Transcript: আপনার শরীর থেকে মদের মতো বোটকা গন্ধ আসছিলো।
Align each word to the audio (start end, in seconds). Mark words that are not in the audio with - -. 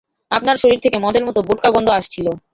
আপনার 0.31 0.55
শরীর 0.55 0.79
থেকে 0.79 0.97
মদের 0.97 1.23
মতো 1.25 1.39
বোটকা 1.47 1.69
গন্ধ 1.71 1.89
আসছিলো। 1.91 2.31